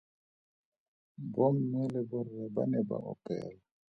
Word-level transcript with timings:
Bomme 1.33 1.83
le 1.93 2.01
borre 2.09 2.41
ba 2.55 2.63
ne 2.71 2.81
ba 2.89 2.97
opela. 3.11 3.51